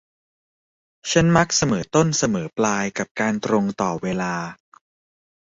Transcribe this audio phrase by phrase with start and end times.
[1.11, 4.33] ฉันมักเสมอต้นเสมอปลายกับการตรงต่อเวลา